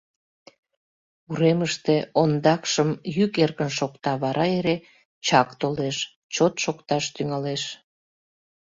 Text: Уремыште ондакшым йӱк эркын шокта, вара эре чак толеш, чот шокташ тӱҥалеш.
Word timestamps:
Уремыште 1.29 1.95
ондакшым 2.21 2.89
йӱк 3.15 3.33
эркын 3.43 3.69
шокта, 3.77 4.11
вара 4.23 4.45
эре 4.57 4.75
чак 5.25 5.49
толеш, 5.61 5.97
чот 6.33 6.53
шокташ 6.63 7.05
тӱҥалеш. 7.15 7.63